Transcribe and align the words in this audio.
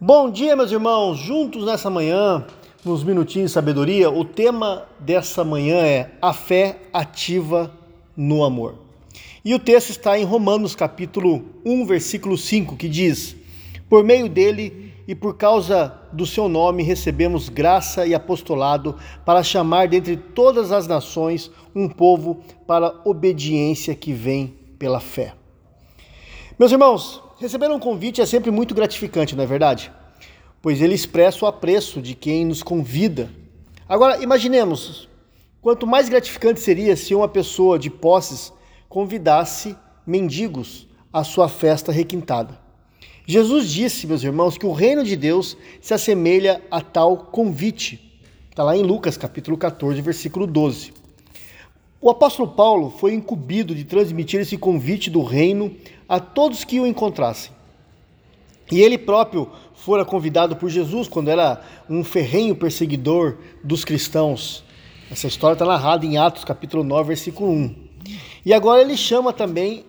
Bom 0.00 0.28
dia, 0.28 0.56
meus 0.56 0.72
irmãos, 0.72 1.18
juntos 1.18 1.64
nessa 1.64 1.88
manhã, 1.88 2.44
nos 2.84 3.04
minutinhos 3.04 3.52
de 3.52 3.54
sabedoria, 3.54 4.10
o 4.10 4.24
tema 4.24 4.88
dessa 4.98 5.44
manhã 5.44 5.76
é 5.76 6.10
a 6.20 6.32
fé 6.32 6.80
ativa 6.92 7.70
no 8.16 8.42
amor. 8.42 8.74
E 9.44 9.54
o 9.54 9.58
texto 9.58 9.90
está 9.90 10.18
em 10.18 10.24
Romanos 10.24 10.74
capítulo 10.74 11.44
1, 11.64 11.86
versículo 11.86 12.36
5, 12.36 12.76
que 12.76 12.88
diz: 12.88 13.36
Por 13.88 14.02
meio 14.02 14.28
dele 14.28 14.92
e 15.06 15.14
por 15.14 15.36
causa 15.36 15.96
do 16.12 16.26
seu 16.26 16.48
nome 16.48 16.82
recebemos 16.82 17.48
graça 17.48 18.04
e 18.04 18.16
apostolado 18.16 18.96
para 19.24 19.44
chamar 19.44 19.86
dentre 19.86 20.16
todas 20.16 20.72
as 20.72 20.88
nações 20.88 21.52
um 21.72 21.88
povo 21.88 22.42
para 22.66 22.92
obediência 23.04 23.94
que 23.94 24.12
vem 24.12 24.58
pela 24.76 24.98
fé. 24.98 25.34
Meus 26.58 26.72
irmãos, 26.72 27.23
receber 27.38 27.70
um 27.70 27.78
convite 27.78 28.20
é 28.20 28.26
sempre 28.26 28.50
muito 28.50 28.74
gratificante, 28.74 29.34
não 29.34 29.44
é 29.44 29.46
verdade? 29.46 29.90
Pois 30.62 30.80
ele 30.80 30.94
expressa 30.94 31.44
o 31.44 31.48
apreço 31.48 32.00
de 32.00 32.14
quem 32.14 32.44
nos 32.44 32.62
convida. 32.62 33.30
Agora, 33.88 34.22
imaginemos, 34.22 35.08
quanto 35.60 35.86
mais 35.86 36.08
gratificante 36.08 36.60
seria 36.60 36.96
se 36.96 37.14
uma 37.14 37.28
pessoa 37.28 37.78
de 37.78 37.90
posses 37.90 38.52
convidasse 38.88 39.76
mendigos 40.06 40.86
à 41.12 41.24
sua 41.24 41.48
festa 41.48 41.92
requintada. 41.92 42.58
Jesus 43.26 43.70
disse, 43.70 44.06
meus 44.06 44.22
irmãos, 44.22 44.58
que 44.58 44.66
o 44.66 44.72
reino 44.72 45.02
de 45.02 45.16
Deus 45.16 45.56
se 45.80 45.94
assemelha 45.94 46.62
a 46.70 46.80
tal 46.80 47.16
convite. 47.16 48.20
Está 48.50 48.62
lá 48.62 48.76
em 48.76 48.82
Lucas 48.82 49.16
capítulo 49.16 49.56
14, 49.56 50.00
versículo 50.00 50.46
12. 50.46 50.92
O 52.04 52.10
apóstolo 52.10 52.46
Paulo 52.46 52.90
foi 52.90 53.14
incumbido 53.14 53.74
de 53.74 53.82
transmitir 53.82 54.38
esse 54.38 54.58
convite 54.58 55.08
do 55.08 55.22
reino 55.22 55.74
a 56.06 56.20
todos 56.20 56.62
que 56.62 56.78
o 56.78 56.86
encontrassem. 56.86 57.50
E 58.70 58.82
ele 58.82 58.98
próprio 58.98 59.50
fora 59.72 60.04
convidado 60.04 60.54
por 60.54 60.68
Jesus 60.68 61.08
quando 61.08 61.30
era 61.30 61.62
um 61.88 62.04
ferrenho 62.04 62.54
perseguidor 62.54 63.38
dos 63.64 63.86
cristãos. 63.86 64.62
Essa 65.10 65.28
história 65.28 65.54
está 65.54 65.64
narrada 65.64 66.04
em 66.04 66.18
Atos 66.18 66.44
capítulo 66.44 66.84
9, 66.84 67.08
versículo 67.08 67.50
1. 67.50 67.74
E 68.44 68.52
agora 68.52 68.82
ele 68.82 68.98
chama 68.98 69.32
também 69.32 69.86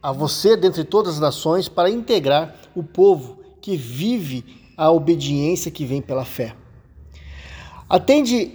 a 0.00 0.12
você, 0.12 0.56
dentre 0.56 0.84
todas 0.84 1.14
as 1.14 1.20
nações, 1.20 1.68
para 1.68 1.90
integrar 1.90 2.54
o 2.72 2.84
povo 2.84 3.36
que 3.60 3.76
vive 3.76 4.44
a 4.76 4.92
obediência 4.92 5.72
que 5.72 5.84
vem 5.84 6.00
pela 6.00 6.24
fé. 6.24 6.54
Atende 7.90 8.52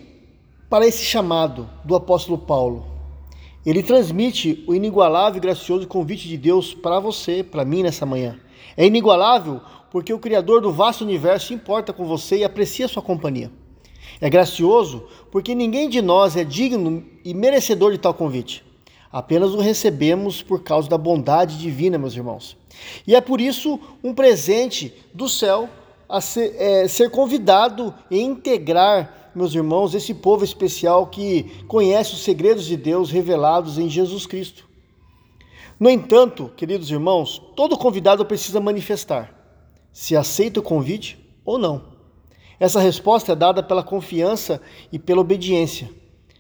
para 0.70 0.88
esse 0.88 1.04
chamado 1.04 1.70
do 1.84 1.96
apóstolo 1.98 2.38
Paulo 2.38 2.93
ele 3.66 3.82
transmite 3.82 4.64
o 4.68 4.76
inigualável 4.76 5.38
e 5.38 5.42
gracioso 5.42 5.88
convite 5.88 6.28
de 6.28 6.38
Deus 6.38 6.74
para 6.74 7.00
você, 7.00 7.44
para 7.44 7.64
mim 7.64 7.84
nessa 7.84 8.06
manhã. 8.06 8.38
É 8.76 8.86
inigualável 8.86 9.62
porque 9.92 10.14
o 10.14 10.20
Criador 10.20 10.62
do 10.62 10.72
vasto 10.72 11.04
universo 11.04 11.54
importa 11.54 11.94
com 11.94 12.06
você 12.06 12.38
e 12.38 12.44
aprecia 12.44 12.88
sua 12.88 13.02
companhia. 13.02 13.52
É 14.20 14.30
gracioso 14.30 15.08
porque 15.32 15.56
ninguém 15.56 15.88
de 15.88 16.02
nós 16.02 16.36
é 16.36 16.44
digno 16.44 17.04
e 17.24 17.34
merecedor 17.34 17.92
de 17.92 17.98
tal 17.98 18.14
convite. 18.14 18.64
Apenas 19.12 19.52
o 19.52 19.60
recebemos 19.60 20.42
por 20.42 20.64
causa 20.64 20.90
da 20.90 20.98
bondade 20.98 21.58
divina, 21.58 21.98
meus 21.98 22.16
irmãos. 22.16 22.58
E 23.06 23.16
é 23.16 23.22
por 23.22 23.40
isso 23.40 23.80
um 24.04 24.14
presente 24.14 24.94
do 25.14 25.30
céu 25.30 25.70
a 26.10 26.20
ser, 26.20 26.56
é, 26.58 26.88
ser 26.88 27.10
convidado 27.12 27.94
e 28.10 28.20
integrar 28.20 29.23
meus 29.36 29.54
irmãos, 29.56 29.94
esse 29.94 30.14
povo 30.14 30.44
especial 30.44 31.08
que 31.08 31.64
conhece 31.68 32.14
os 32.14 32.24
segredos 32.24 32.66
de 32.66 32.78
Deus 32.78 33.12
revelados 33.12 33.78
em 33.78 33.90
Jesus 33.90 34.26
Cristo. 34.26 34.68
No 35.80 35.90
entanto, 35.90 36.52
queridos 36.56 36.90
irmãos, 36.90 37.42
todo 37.56 37.78
convidado 37.78 38.26
precisa 38.26 38.60
manifestar 38.60 39.44
se 39.94 40.16
aceita 40.16 40.60
o 40.60 40.64
convite 40.64 41.24
ou 41.46 41.60
não. 41.60 41.94
Essa 42.60 42.80
resposta 42.80 43.34
é 43.34 43.36
dada 43.36 43.62
pela 43.62 43.84
confiança 43.84 44.60
e 44.92 44.98
pela 44.98 45.22
obediência. 45.22 45.90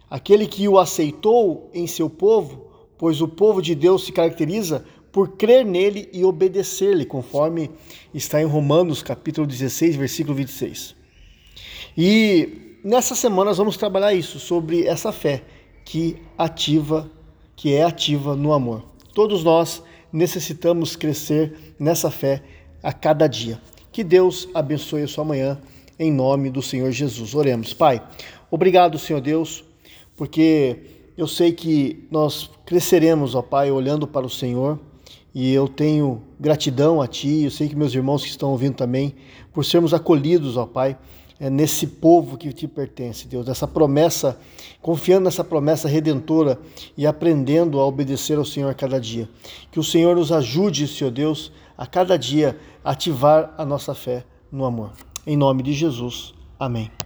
Aquele 0.10 0.48
que 0.48 0.68
o 0.68 0.80
aceitou 0.80 1.70
em 1.74 1.86
seu 1.86 2.10
povo, 2.10 2.72
pois 2.98 3.22
o 3.22 3.28
povo 3.28 3.62
de 3.62 3.76
Deus 3.76 4.06
se 4.06 4.12
caracteriza 4.12 4.84
por 5.12 5.38
crer 5.38 5.64
nele 5.64 6.10
e 6.12 6.26
obedecer-lhe, 6.26 7.06
conforme 7.06 7.70
está 8.14 8.42
em 8.42 8.46
Romanos 8.46 9.04
capítulo 9.04 9.46
16, 9.46 9.96
versículo 9.96 10.36
26. 10.36 10.96
E 11.96 12.73
nessa 12.84 13.16
semana 13.16 13.52
nós 13.52 13.58
vamos 13.58 13.78
trabalhar 13.78 14.14
isso, 14.14 14.40
sobre 14.40 14.86
essa 14.86 15.12
fé 15.12 15.44
que 15.86 16.18
ativa, 16.38 17.10
que 17.56 17.74
é 17.74 17.84
ativa 17.84 18.36
no 18.36 18.54
amor. 18.54 18.84
Todos 19.14 19.44
nós 19.44 19.84
necessitamos 20.12 20.96
crescer 20.96 21.76
nessa 21.80 22.12
fé 22.12 22.44
a 22.82 22.92
cada 22.92 23.28
dia. 23.28 23.60
Que 23.92 24.04
Deus 24.04 24.50
abençoe 24.54 25.04
a 25.04 25.08
sua 25.08 25.24
manhã 25.24 25.60
em 25.98 26.12
nome 26.12 26.50
do 26.50 26.62
Senhor 26.62 26.92
Jesus. 26.92 27.34
Oremos. 27.34 27.74
Pai, 27.74 28.02
obrigado, 28.50 28.98
Senhor 29.00 29.22
Deus, 29.22 29.64
porque 30.16 30.80
eu 31.18 31.28
sei 31.28 31.52
que 31.52 32.08
nós 32.10 32.50
cresceremos, 32.66 33.36
ó 33.36 33.42
Pai, 33.42 33.72
olhando 33.72 34.08
para 34.08 34.26
o 34.26 34.30
Senhor. 34.30 34.80
E 35.36 35.52
eu 35.52 35.68
tenho 35.68 36.22
gratidão 36.40 37.02
a 37.02 37.08
Ti, 37.08 37.44
eu 37.44 37.52
sei 37.52 37.68
que 37.68 37.76
meus 37.76 37.94
irmãos 37.96 38.24
que 38.24 38.30
estão 38.30 38.52
ouvindo 38.52 38.76
também, 38.76 39.16
por 39.52 39.66
sermos 39.66 39.92
acolhidos, 39.92 40.58
ó 40.58 40.66
Pai, 40.66 40.96
nesse 41.50 41.88
povo 41.88 42.38
que 42.38 42.54
te 42.54 42.68
pertence, 42.68 43.28
Deus, 43.28 43.48
essa 43.48 43.68
promessa, 43.68 44.38
confiando 44.82 45.26
nessa 45.26 45.44
promessa 45.44 45.88
redentora 45.88 46.60
e 46.98 47.06
aprendendo 47.06 47.80
a 47.80 47.86
obedecer 47.86 48.38
ao 48.38 48.46
Senhor 48.46 48.74
cada 48.76 49.00
dia. 49.00 49.28
Que 49.72 49.80
o 49.80 49.84
Senhor 49.84 50.16
nos 50.16 50.32
ajude, 50.32 50.88
Senhor 50.88 51.12
Deus, 51.12 51.52
a 51.78 51.86
cada 51.86 52.18
dia 52.18 52.58
ativar 52.84 53.54
a 53.58 53.66
nossa 53.66 53.94
fé 53.94 54.24
no 54.52 54.66
amor. 54.66 54.92
Em 55.26 55.36
nome 55.36 55.64
de 55.64 55.74
Jesus. 55.74 56.34
Amém. 56.60 56.94